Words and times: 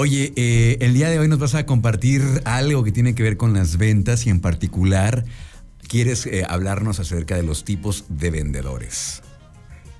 Oye, 0.00 0.32
eh, 0.36 0.76
el 0.80 0.94
día 0.94 1.10
de 1.10 1.18
hoy 1.18 1.26
nos 1.26 1.40
vas 1.40 1.56
a 1.56 1.66
compartir 1.66 2.22
algo 2.44 2.84
que 2.84 2.92
tiene 2.92 3.16
que 3.16 3.24
ver 3.24 3.36
con 3.36 3.52
las 3.52 3.78
ventas 3.78 4.28
y 4.28 4.30
en 4.30 4.38
particular 4.38 5.24
quieres 5.88 6.24
eh, 6.26 6.44
hablarnos 6.48 7.00
acerca 7.00 7.34
de 7.34 7.42
los 7.42 7.64
tipos 7.64 8.04
de 8.08 8.30
vendedores. 8.30 9.22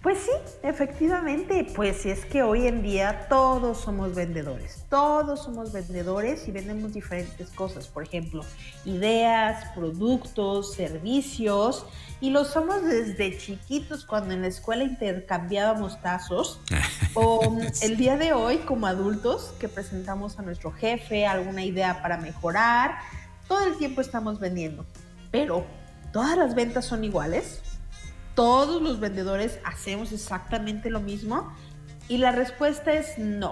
Pues 0.00 0.19
sí, 0.19 0.30
efectivamente, 0.69 1.67
pues 1.75 2.05
es 2.05 2.27
que 2.27 2.43
hoy 2.43 2.67
en 2.67 2.83
día 2.83 3.27
todos 3.30 3.80
somos 3.80 4.15
vendedores, 4.15 4.85
todos 4.91 5.43
somos 5.43 5.73
vendedores 5.73 6.46
y 6.46 6.52
vendemos 6.52 6.93
diferentes 6.93 7.48
cosas, 7.51 7.87
por 7.87 8.02
ejemplo, 8.02 8.45
ideas, 8.84 9.65
productos, 9.75 10.75
servicios, 10.75 11.87
y 12.20 12.30
lo 12.30 12.45
somos 12.45 12.84
desde 12.84 13.39
chiquitos 13.39 14.05
cuando 14.05 14.34
en 14.34 14.43
la 14.43 14.48
escuela 14.48 14.84
intercambiábamos 14.84 16.01
tazos, 16.02 16.61
o 17.14 17.57
el 17.80 17.96
día 17.96 18.19
de 18.19 18.35
hoy 18.35 18.59
como 18.59 18.87
adultos 18.87 19.55
que 19.59 19.69
presentamos 19.69 20.39
a 20.39 20.43
nuestro 20.43 20.71
jefe 20.71 21.27
alguna 21.27 21.64
idea 21.64 22.03
para 22.03 22.19
mejorar, 22.19 22.98
todo 23.48 23.64
el 23.64 23.78
tiempo 23.78 24.03
estamos 24.03 24.39
vendiendo, 24.39 24.84
pero 25.30 25.64
¿todas 26.12 26.37
las 26.37 26.55
ventas 26.55 26.84
son 26.84 27.05
iguales? 27.05 27.62
Todos 28.38 28.80
los 28.80 29.01
vendedores 29.01 29.59
hacemos 29.65 30.12
exactamente 30.12 30.91
lo 30.91 31.01
mismo? 31.01 31.52
Y 32.06 32.19
la 32.19 32.30
respuesta 32.30 32.92
es 32.92 33.19
no. 33.19 33.51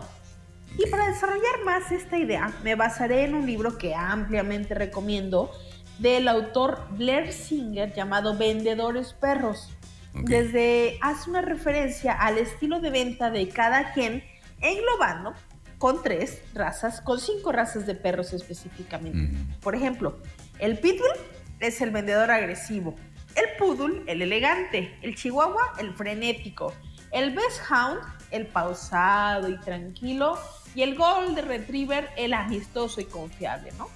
Y 0.78 0.88
para 0.88 1.09
desarrollar 1.09 1.64
más 1.64 1.90
esta 1.90 2.16
idea, 2.18 2.52
me 2.62 2.76
basaré 2.76 3.24
en 3.24 3.34
un 3.34 3.46
libro 3.46 3.78
que 3.78 3.96
ampliamente 3.96 4.76
recomiendo 4.76 5.50
del 5.98 6.28
autor 6.28 6.86
Blair 6.90 7.32
Singer 7.32 7.95
llamado 7.95 8.38
Vendedores 8.38 9.12
Perros. 9.12 9.72
Desde 10.14 11.00
hace 11.02 11.30
una 11.30 11.42
referencia 11.42 12.12
al 12.12 12.38
estilo 12.38 12.78
de 12.78 12.90
venta 12.90 13.32
de 13.32 13.48
cada 13.48 13.92
quien, 13.92 14.23
englobando 14.60 15.34
con 15.78 16.00
tres 16.00 16.42
razas, 16.54 17.00
con 17.00 17.18
cinco 17.18 17.50
razas 17.50 17.87
de 17.87 17.96
perros 17.96 18.32
específicamente. 18.32 19.37
Por 19.60 19.74
ejemplo, 19.74 20.20
el 20.60 20.79
pitbull 20.79 21.10
es 21.59 21.80
el 21.80 21.90
vendedor 21.90 22.30
agresivo, 22.30 22.95
el 23.37 23.56
poodle, 23.59 24.02
el 24.06 24.23
elegante. 24.23 24.98
El 25.02 25.15
chihuahua, 25.15 25.74
el 25.79 25.95
frenético. 25.95 26.73
El 27.12 27.34
best 27.34 27.60
hound, 27.70 28.01
el 28.30 28.46
pausado 28.46 29.48
y 29.48 29.59
tranquilo. 29.59 30.38
Y 30.74 30.82
el 30.82 30.96
golden 30.96 31.46
retriever, 31.46 32.10
el 32.16 32.34
amistoso 32.34 33.01
y 33.01 33.04
confiable, 33.04 33.73
¿no? 33.79 33.88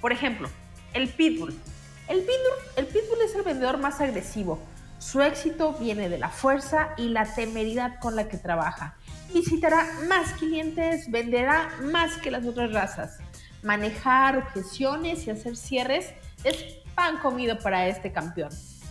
Por 0.00 0.12
ejemplo, 0.12 0.48
el 0.92 1.08
pitbull. 1.08 1.58
El 2.08 2.18
pitbull, 2.18 2.76
el 2.76 2.86
pitbull 2.86 3.20
es 3.24 3.34
el 3.34 3.42
vendedor 3.42 3.78
más 3.78 4.00
agresivo. 4.00 4.60
Su 4.98 5.22
éxito 5.22 5.72
viene 5.74 6.08
de 6.08 6.18
la 6.18 6.28
fuerza 6.28 6.90
y 6.96 7.08
la 7.08 7.32
temeridad 7.34 7.98
con 8.00 8.16
la 8.16 8.28
que 8.28 8.36
trabaja. 8.36 8.96
Visitará 9.32 9.86
más 10.08 10.32
clientes, 10.34 11.10
venderá 11.10 11.70
más 11.82 12.16
que 12.18 12.30
las 12.30 12.44
otras 12.44 12.72
razas. 12.72 13.18
Manejar 13.62 14.36
objeciones 14.36 15.26
y 15.26 15.30
hacer 15.30 15.56
cierres 15.56 16.12
es 16.44 16.56
pan 16.94 17.18
comido 17.18 17.58
para 17.58 17.86
este 17.86 18.12
campeón. 18.12 18.50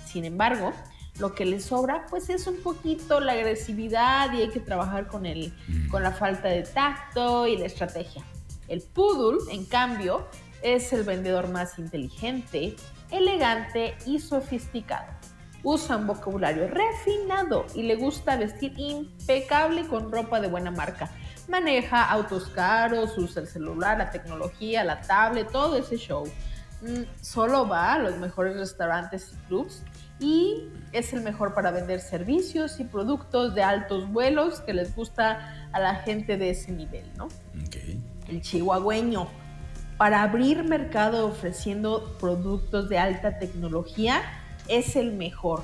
Sin 0.09 0.25
embargo, 0.25 0.73
lo 1.19 1.35
que 1.35 1.45
le 1.45 1.59
sobra 1.59 2.07
pues 2.09 2.29
es 2.29 2.47
un 2.47 2.57
poquito 2.63 3.19
la 3.19 3.33
agresividad 3.33 4.33
y 4.33 4.41
hay 4.41 4.49
que 4.49 4.59
trabajar 4.59 5.07
con, 5.07 5.27
el, 5.27 5.53
mm. 5.67 5.89
con 5.89 6.01
la 6.01 6.11
falta 6.11 6.47
de 6.47 6.63
tacto 6.63 7.45
y 7.45 7.57
la 7.57 7.67
estrategia. 7.67 8.23
El 8.67 8.81
poodle, 8.81 9.53
en 9.53 9.65
cambio, 9.65 10.27
es 10.63 10.91
el 10.93 11.03
vendedor 11.03 11.49
más 11.49 11.77
inteligente, 11.77 12.75
elegante 13.11 13.95
y 14.07 14.19
sofisticado. 14.19 15.07
Usa 15.61 15.97
un 15.97 16.07
vocabulario 16.07 16.67
refinado 16.67 17.65
y 17.75 17.83
le 17.83 17.95
gusta 17.95 18.37
vestir 18.37 18.73
impecable 18.77 19.85
con 19.87 20.11
ropa 20.11 20.39
de 20.39 20.47
buena 20.47 20.71
marca. 20.71 21.11
Maneja 21.47 22.09
autos 22.09 22.47
caros, 22.49 23.17
usa 23.17 23.41
el 23.41 23.47
celular, 23.47 23.97
la 23.97 24.09
tecnología, 24.09 24.83
la 24.83 25.01
tablet, 25.01 25.51
todo 25.51 25.77
ese 25.77 25.97
show. 25.97 26.23
Mm, 26.81 27.03
solo 27.21 27.67
va 27.67 27.93
a 27.93 27.99
los 27.99 28.17
mejores 28.17 28.55
restaurantes 28.55 29.33
y 29.33 29.47
clubs 29.47 29.83
y 30.19 30.69
es 30.93 31.11
el 31.13 31.21
mejor 31.21 31.53
para 31.53 31.71
vender 31.71 31.99
servicios 31.99 32.79
y 32.79 32.85
productos 32.85 33.53
de 33.53 33.63
altos 33.63 34.09
vuelos 34.09 34.61
que 34.61 34.73
les 34.73 34.95
gusta 34.95 35.69
a 35.71 35.79
la 35.79 35.95
gente 35.95 36.37
de 36.37 36.51
ese 36.51 36.71
nivel, 36.71 37.05
¿no? 37.17 37.27
El 38.27 38.41
chihuahueño, 38.41 39.27
para 39.97 40.23
abrir 40.23 40.63
mercado 40.63 41.27
ofreciendo 41.27 42.15
productos 42.19 42.87
de 42.87 42.97
alta 42.97 43.39
tecnología, 43.39 44.21
es 44.67 44.95
el 44.95 45.13
mejor. 45.13 45.63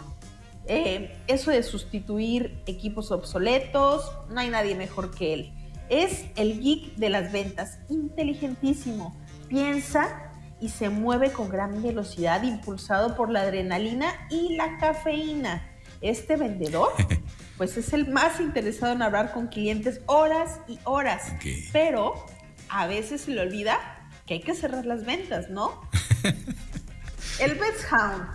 Eh, 0.68 1.16
eso 1.28 1.52
de 1.52 1.64
sustituir 1.64 2.62
equipos 2.66 3.12
obsoletos, 3.12 4.12
no 4.30 4.40
hay 4.40 4.50
nadie 4.50 4.76
mejor 4.76 5.14
que 5.14 5.34
él. 5.34 5.54
Es 5.90 6.26
el 6.36 6.60
geek 6.60 6.96
de 6.96 7.10
las 7.10 7.32
ventas, 7.32 7.80
inteligentísimo. 7.88 9.16
Piensa 9.48 10.32
y 10.60 10.70
se 10.70 10.90
mueve 10.90 11.32
con 11.32 11.50
gran 11.50 11.82
velocidad 11.82 12.44
impulsado 12.44 13.16
por 13.16 13.30
la 13.30 13.42
adrenalina 13.42 14.08
y 14.30 14.56
la 14.56 14.78
cafeína. 14.78 15.70
Este 16.02 16.36
vendedor 16.36 16.92
pues 17.58 17.78
es 17.78 17.94
el 17.94 18.08
más 18.08 18.40
interesado 18.40 18.94
en 18.94 19.02
hablar 19.02 19.32
con 19.34 19.48
clientes 19.48 20.02
horas 20.06 20.60
y 20.68 20.80
horas, 20.84 21.34
pero 21.72 22.26
a 22.70 22.88
veces 22.88 23.22
se 23.22 23.32
le 23.32 23.42
olvida 23.42 24.10
que 24.26 24.36
hay 24.36 24.42
que 24.42 24.56
cerrar 24.56 24.86
las 24.86 25.06
ventas, 25.06 25.50
¿no? 25.50 25.82
el 27.40 27.56
Best 27.56 27.92
Hound, 27.92 28.28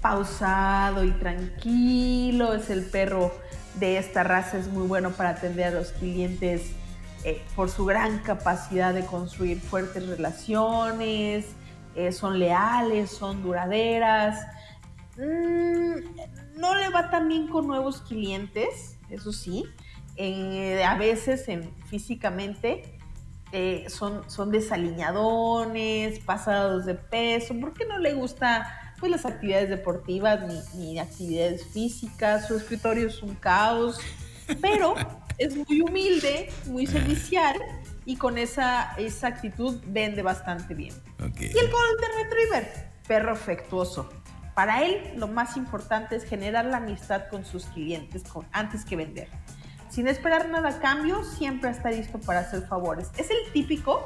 pausado 0.00 1.04
y 1.04 1.10
tranquilo, 1.12 2.54
es 2.54 2.70
el 2.70 2.84
perro 2.84 3.34
de 3.76 3.98
esta 3.98 4.22
raza, 4.22 4.58
es 4.58 4.68
muy 4.68 4.86
bueno 4.86 5.10
para 5.12 5.30
atender 5.30 5.68
a 5.68 5.70
los 5.70 5.92
clientes 5.92 6.72
eh, 7.24 7.42
por 7.56 7.70
su 7.70 7.84
gran 7.84 8.18
capacidad 8.20 8.94
de 8.94 9.04
construir 9.04 9.60
fuertes 9.60 10.06
relaciones, 10.06 11.46
eh, 11.94 12.12
son 12.12 12.38
leales, 12.38 13.10
son 13.10 13.42
duraderas. 13.42 14.46
Mm, 15.16 16.58
no 16.58 16.74
le 16.74 16.88
va 16.90 17.10
tan 17.10 17.28
bien 17.28 17.48
con 17.48 17.66
nuevos 17.66 18.02
clientes, 18.02 18.98
eso 19.10 19.32
sí. 19.32 19.64
a 20.84 20.94
veces 20.96 21.48
en, 21.48 21.72
físicamente 21.86 22.98
eh, 23.50 23.86
son, 23.88 24.28
son 24.28 24.50
desaliñadones, 24.50 26.18
pasados 26.20 26.84
de 26.84 26.94
peso, 26.94 27.54
porque 27.58 27.86
no 27.86 27.98
le 27.98 28.12
gusta 28.12 28.94
pues, 29.00 29.10
las 29.10 29.24
actividades 29.24 29.70
deportivas 29.70 30.40
ni, 30.46 30.60
ni 30.78 30.98
actividades 30.98 31.64
físicas, 31.66 32.46
su 32.46 32.56
escritorio 32.56 33.08
es 33.08 33.22
un 33.22 33.34
caos, 33.34 34.00
pero 34.60 34.94
es 35.38 35.56
muy 35.56 35.80
humilde, 35.80 36.50
muy 36.66 36.86
servicial 36.86 37.56
y 38.04 38.16
con 38.16 38.38
esa, 38.38 38.94
esa 38.96 39.28
actitud 39.28 39.80
vende 39.86 40.22
bastante 40.22 40.74
bien. 40.74 40.94
Y 41.38 41.44
el 41.44 41.70
Golden 41.70 42.24
Retriever, 42.24 42.88
perro 43.06 43.32
afectuoso. 43.32 44.08
Para 44.54 44.82
él 44.82 45.12
lo 45.16 45.28
más 45.28 45.56
importante 45.56 46.16
es 46.16 46.24
generar 46.24 46.64
la 46.64 46.78
amistad 46.78 47.28
con 47.28 47.44
sus 47.44 47.66
clientes 47.66 48.24
antes 48.52 48.84
que 48.84 48.96
vender. 48.96 49.28
Sin 49.88 50.08
esperar 50.08 50.48
nada 50.48 50.68
a 50.70 50.80
cambio, 50.80 51.24
siempre 51.24 51.70
está 51.70 51.90
listo 51.90 52.18
para 52.18 52.40
hacer 52.40 52.66
favores. 52.66 53.08
Es 53.16 53.30
el 53.30 53.52
típico 53.52 54.04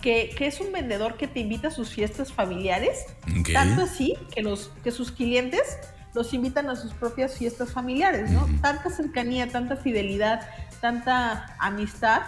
que, 0.00 0.32
que, 0.36 0.46
es 0.46 0.60
un 0.60 0.72
vendedor 0.72 1.16
que 1.16 1.26
te 1.26 1.40
invita 1.40 1.68
a 1.68 1.70
sus 1.70 1.90
fiestas 1.90 2.32
familiares, 2.32 3.04
tanto 3.52 3.82
así 3.82 4.14
que, 4.34 4.42
los, 4.42 4.70
que 4.82 4.90
sus 4.90 5.12
clientes 5.12 5.78
los 6.14 6.34
invitan 6.34 6.68
a 6.68 6.76
sus 6.76 6.92
propias 6.92 7.36
fiestas 7.36 7.72
familiares, 7.72 8.30
¿no? 8.30 8.46
Tanta 8.60 8.90
cercanía, 8.90 9.48
tanta 9.48 9.76
fidelidad, 9.76 10.48
tanta 10.80 11.54
amistad, 11.58 12.22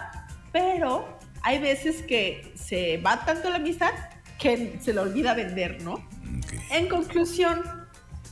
pero 0.51 1.17
hay 1.41 1.59
veces 1.59 2.01
que 2.03 2.53
se 2.55 2.97
va 2.97 3.25
tanto 3.25 3.49
la 3.49 3.57
amistad 3.57 3.91
que 4.39 4.79
se 4.81 4.93
le 4.93 4.99
olvida 4.99 5.33
vender, 5.33 5.81
¿no? 5.83 6.07
En 6.71 6.87
conclusión, 6.87 7.61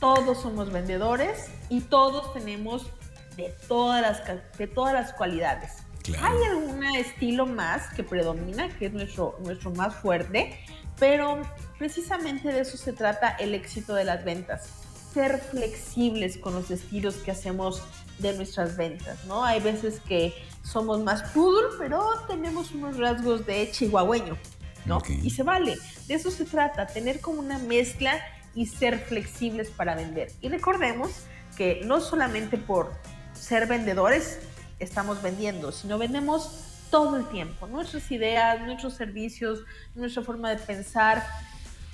todos 0.00 0.42
somos 0.42 0.72
vendedores 0.72 1.50
y 1.68 1.80
todos 1.82 2.32
tenemos 2.32 2.90
de 3.36 3.54
todas 3.68 4.02
las, 4.02 4.22
de 4.58 4.66
todas 4.66 4.94
las 4.94 5.12
cualidades. 5.12 5.84
Hay 6.20 6.36
algún 6.50 6.82
estilo 6.96 7.46
más 7.46 7.92
que 7.94 8.02
predomina, 8.02 8.68
que 8.76 8.86
es 8.86 8.92
nuestro, 8.92 9.38
nuestro 9.44 9.70
más 9.70 9.94
fuerte, 9.94 10.58
pero 10.98 11.40
precisamente 11.78 12.52
de 12.52 12.60
eso 12.60 12.76
se 12.76 12.92
trata 12.92 13.30
el 13.38 13.54
éxito 13.54 13.94
de 13.94 14.04
las 14.04 14.24
ventas 14.24 14.81
ser 15.12 15.38
flexibles 15.40 16.38
con 16.38 16.54
los 16.54 16.70
estilos 16.70 17.16
que 17.16 17.30
hacemos 17.30 17.82
de 18.18 18.34
nuestras 18.34 18.76
ventas, 18.76 19.24
¿no? 19.26 19.44
Hay 19.44 19.60
veces 19.60 20.00
que 20.00 20.34
somos 20.62 21.00
más 21.02 21.22
poodle, 21.30 21.76
pero 21.78 22.02
tenemos 22.28 22.70
unos 22.72 22.96
rasgos 22.98 23.44
de 23.46 23.70
chihuahueño, 23.70 24.36
¿no? 24.84 25.02
Y 25.22 25.30
se 25.30 25.42
vale. 25.42 25.76
De 26.06 26.14
eso 26.14 26.30
se 26.30 26.44
trata, 26.44 26.86
tener 26.86 27.20
como 27.20 27.40
una 27.40 27.58
mezcla 27.58 28.20
y 28.54 28.66
ser 28.66 28.98
flexibles 28.98 29.70
para 29.70 29.94
vender. 29.94 30.30
Y 30.40 30.48
recordemos 30.48 31.10
que 31.56 31.82
no 31.84 32.00
solamente 32.00 32.58
por 32.58 32.92
ser 33.32 33.66
vendedores 33.66 34.38
estamos 34.78 35.22
vendiendo, 35.22 35.72
sino 35.72 35.98
vendemos 35.98 36.68
todo 36.90 37.16
el 37.16 37.26
tiempo, 37.28 37.66
nuestras 37.66 38.10
ideas, 38.10 38.60
nuestros 38.60 38.94
servicios, 38.94 39.60
nuestra 39.94 40.22
forma 40.22 40.50
de 40.50 40.56
pensar, 40.56 41.24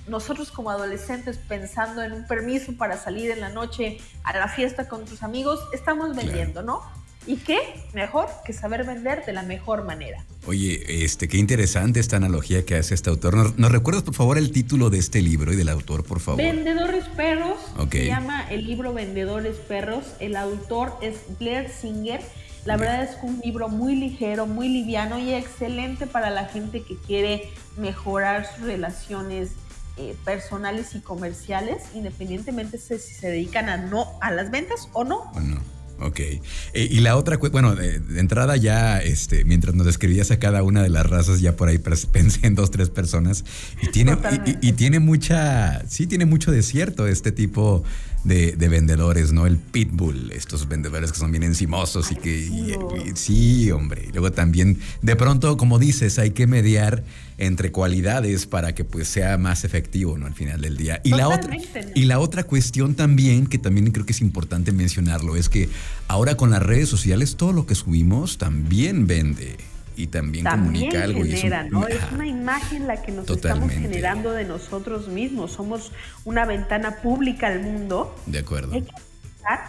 nosotros 0.09 0.51
como 0.51 0.71
adolescentes 0.71 1.39
pensando 1.39 2.03
en 2.03 2.13
un 2.13 2.27
permiso 2.27 2.77
para 2.77 2.97
salir 2.97 3.31
en 3.31 3.41
la 3.41 3.49
noche 3.49 3.99
a 4.25 4.37
la 4.37 4.49
fiesta 4.49 4.89
con 4.89 5.05
tus 5.05 5.23
amigos, 5.23 5.61
estamos 5.73 6.15
vendiendo, 6.15 6.63
¿no? 6.63 6.83
¿Y 7.27 7.37
qué? 7.37 7.59
Mejor 7.93 8.27
que 8.47 8.55
saber 8.55 8.85
vender 8.85 9.27
de 9.27 9.35
la 9.35 9.43
mejor 9.43 9.85
manera. 9.85 10.25
Oye, 10.47 11.05
este, 11.05 11.29
qué 11.29 11.37
interesante 11.37 12.01
esta 12.01 12.17
analogía 12.17 12.65
que 12.65 12.75
hace 12.75 12.95
este 12.95 13.11
autor. 13.11 13.37
¿Nos, 13.37 13.59
¿nos 13.59 13.71
recuerdas, 13.71 14.03
por 14.03 14.15
favor, 14.15 14.39
el 14.39 14.51
título 14.51 14.89
de 14.89 14.97
este 14.97 15.21
libro 15.21 15.53
y 15.53 15.57
del 15.57 15.69
autor, 15.69 16.05
por 16.05 16.21
favor? 16.21 16.43
Vendedores 16.43 17.05
Perros. 17.17 17.59
Ok. 17.77 17.93
Se 17.93 18.07
llama 18.07 18.49
el 18.49 18.67
libro 18.67 18.95
Vendedores 18.95 19.57
Perros. 19.57 20.05
El 20.21 20.37
autor 20.37 20.97
es 21.03 21.17
Blair 21.39 21.69
Singer. 21.69 22.23
La 22.65 22.79
verdad 22.79 23.03
es 23.03 23.17
que 23.17 23.27
un 23.27 23.41
libro 23.41 23.69
muy 23.69 23.95
ligero, 23.95 24.47
muy 24.47 24.71
liviano 24.71 25.19
y 25.19 25.35
excelente 25.35 26.07
para 26.07 26.31
la 26.31 26.47
gente 26.47 26.83
que 26.83 26.97
quiere 26.97 27.51
mejorar 27.77 28.47
sus 28.47 28.65
relaciones 28.65 29.51
eh, 29.99 30.15
personales 30.25 30.95
y 30.95 31.01
comerciales, 31.01 31.83
independientemente 31.95 32.79
de 32.79 32.99
si 32.99 33.15
se 33.15 33.29
dedican 33.29 33.69
a 33.69 33.77
no 33.77 34.07
a 34.21 34.31
las 34.31 34.51
ventas 34.51 34.89
o 34.93 35.05
no. 35.05 35.19
¿O 35.35 35.41
no? 35.41 35.61
Ok. 36.01 36.21
Eh, 36.21 36.41
y 36.75 37.01
la 37.01 37.17
otra, 37.17 37.39
bueno, 37.39 37.75
de, 37.75 37.99
de 37.99 38.21
entrada 38.21 38.57
ya, 38.57 39.01
este, 39.01 39.45
mientras 39.45 39.75
nos 39.75 39.85
describías 39.85 40.31
a 40.31 40.39
cada 40.39 40.63
una 40.63 40.81
de 40.83 40.89
las 40.91 41.05
razas, 41.05 41.41
ya 41.41 41.57
por 41.57 41.69
ahí 41.69 41.79
pensé 42.13 42.47
en 42.47 42.55
dos, 42.55 42.71
tres 42.71 42.89
personas. 42.91 43.45
Y 43.83 43.89
tiene, 43.89 44.13
y- 44.13 44.15
y, 44.15 44.17
Totalmente. 44.17 44.59
y 44.67 44.73
tiene 44.75 44.99
mucha, 45.01 45.83
sí, 45.89 46.07
tiene 46.07 46.25
mucho 46.25 46.53
de 46.53 46.63
cierto 46.63 47.09
este 47.09 47.33
tipo 47.33 47.83
de, 48.25 48.53
de 48.53 48.69
vendedores, 48.69 49.33
¿no? 49.33 49.47
El 49.47 49.57
pitbull, 49.57 50.33
estos 50.33 50.69
vendedores 50.69 51.13
que 51.13 51.19
son 51.19 51.31
bien 51.31 51.45
encimosos 51.45 52.11
y 52.13 52.17
que, 52.17 52.37
y- 52.39 52.73
y- 52.73 53.17
sí, 53.17 53.71
hombre. 53.71 54.07
Y 54.09 54.13
luego 54.13 54.33
también, 54.33 54.79
de 55.03 55.17
pronto, 55.17 55.57
como 55.57 55.79
dices, 55.79 56.19
hay 56.19 56.31
que 56.33 56.47
mediar 56.47 57.05
entre 57.39 57.71
cualidades 57.71 58.47
para 58.47 58.75
que 58.75 58.83
pues 58.85 59.07
sea 59.09 59.39
más 59.39 59.65
efectivo, 59.65 60.19
¿no? 60.19 60.27
Al 60.27 60.35
final 60.35 60.61
del 60.61 60.77
día. 60.77 61.01
Y 61.05 61.11
la 61.11 61.29
otra, 61.29 61.57
y 61.95 62.05
la 62.05 62.19
otra 62.19 62.43
cuestión 62.45 62.95
también, 62.95 63.47
que 63.47 63.59
también 63.59 63.91
creo 63.93 64.05
que 64.05 64.13
es 64.13 64.21
importante 64.21 64.73
mencionarlo, 64.73 65.37
es 65.37 65.49
que 65.49 65.69
ahora 66.09 66.37
con 66.37 66.51
las 66.51 66.63
redes 66.63 66.89
sociales 66.89 67.37
todo 67.37 67.53
lo 67.53 67.67
que 67.67 67.77
subimos 67.77 68.37
también 68.39 69.07
vende 69.07 69.57
y 69.99 70.07
también, 70.07 70.45
También 70.45 70.91
comunica 70.93 71.03
algo. 71.05 71.25
y 71.25 71.33
es 71.35 71.43
un- 71.45 71.71
¿no? 71.71 71.89
Es 71.89 72.01
Ajá. 72.01 72.15
una 72.15 72.27
imagen 72.29 72.87
la 72.87 73.03
que 73.03 73.11
nos 73.11 73.27
Totalmente. 73.27 73.75
estamos 73.75 73.91
generando 73.93 74.31
de 74.33 74.45
nosotros 74.45 75.09
mismos. 75.09 75.51
Somos 75.53 75.91
una 76.25 76.47
ventana 76.47 77.03
pública 77.03 77.49
al 77.49 77.61
mundo. 77.63 78.15
De 78.27 78.39
acuerdo. 78.39 78.73
Hay 78.75 78.83
que 78.83 78.93
pensar 78.93 79.61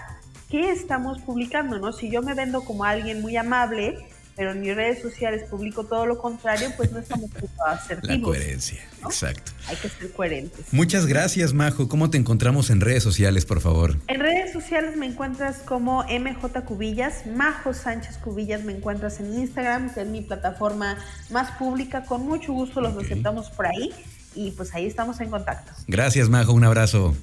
qué 0.50 0.72
estamos 0.72 1.20
publicando, 1.22 1.80
¿no? 1.80 1.92
Si 1.94 2.12
yo 2.12 2.22
me 2.22 2.36
vendo 2.36 2.62
como 2.64 2.84
alguien 2.84 3.22
muy 3.22 3.38
amable, 3.38 3.98
pero 4.40 4.54
en 4.54 4.62
mis 4.62 4.74
redes 4.74 5.02
sociales 5.02 5.44
publico 5.50 5.84
todo 5.84 6.06
lo 6.06 6.18
contrario, 6.18 6.72
pues 6.78 6.94
no 6.94 7.00
estamos 7.00 7.30
siendo 7.30 7.50
La 7.66 7.74
asertivos. 7.74 8.22
coherencia, 8.24 8.80
¿no? 9.02 9.10
exacto. 9.10 9.52
Hay 9.68 9.76
que 9.76 9.90
ser 9.90 10.12
coherentes. 10.14 10.66
Muchas 10.72 11.06
gracias, 11.08 11.52
Majo. 11.54 11.90
¿Cómo 11.90 12.10
te 12.10 12.18
encontramos 12.18 12.70
en 12.70 12.80
redes 12.80 13.04
sociales, 13.04 13.46
por 13.46 13.60
favor? 13.60 13.98
En 14.08 14.22
redes 14.22 14.54
sociales 14.54 14.96
me 14.96 15.08
encuentras 15.08 15.58
como 15.58 16.04
MJ 16.06 16.62
Cubillas, 16.64 17.26
Majo 17.28 17.74
Sánchez 17.74 18.18
Cubillas 18.20 18.64
me 18.64 18.72
encuentras 18.72 19.20
en 19.20 19.34
Instagram, 19.38 19.94
que 19.94 20.04
es 20.04 20.08
mi 20.08 20.22
plataforma 20.22 20.98
más 21.30 21.52
pública. 21.58 22.06
Con 22.06 22.26
mucho 22.26 22.54
gusto 22.54 22.80
los 22.80 22.94
Ok. 22.96 23.04
aceptamos 23.04 23.50
por 23.50 23.68
ahí 23.68 23.92
y 24.36 24.52
pues 24.52 24.74
ahí 24.74 24.86
estamos 24.86 25.20
en 25.20 25.30
contacto. 25.32 25.74
Gracias, 25.90 26.30
Majo. 26.30 26.54
Un 26.54 26.64
abrazo. 26.64 27.14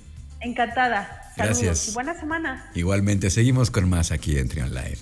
Encantada. 0.42 1.22
Saludos 1.34 1.62
Gracias. 1.62 1.88
y 1.88 1.92
buena 1.92 2.14
semana. 2.20 2.70
Igualmente, 2.74 3.30
seguimos 3.30 3.70
con 3.70 3.88
más 3.88 4.12
aquí 4.12 4.36
en 4.38 4.48
Trion 4.48 4.74
Live. 4.74 4.98